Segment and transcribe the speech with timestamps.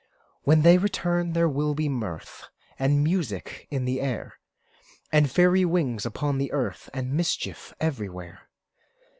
[0.45, 2.45] When they return, there will be mirth
[2.79, 4.39] And music in the air,
[5.11, 8.49] And fairy wings upon the earth, And mischief everywhere.